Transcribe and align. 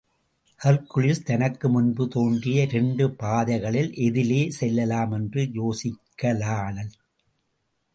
ஹர்குலிஸ் 0.59 1.21
தனக்கு 1.23 1.69
முன்பு 1.69 2.07
தோன்றிய 2.07 2.61
இரண்டு 2.61 3.11
பாதைக்களில் 3.11 3.91
எதிலே 4.07 4.41
செல்லலாம் 4.49 5.11
என்று 5.11 5.43
யோசிக்கலான். 5.59 6.83